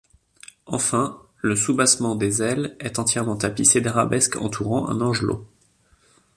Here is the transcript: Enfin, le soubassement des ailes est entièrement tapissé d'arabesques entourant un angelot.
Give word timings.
Enfin, 0.65 1.21
le 1.43 1.55
soubassement 1.55 2.15
des 2.15 2.41
ailes 2.41 2.75
est 2.79 2.97
entièrement 2.97 3.35
tapissé 3.35 3.81
d'arabesques 3.81 4.37
entourant 4.37 4.89
un 4.89 4.99
angelot. 4.99 5.47